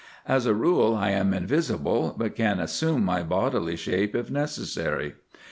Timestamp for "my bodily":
3.05-3.75